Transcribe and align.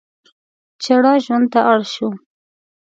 چړه 0.83 1.13
ژوند 1.25 1.45
ته 1.53 1.59
اړ 1.71 1.79
شوي. 1.93 2.17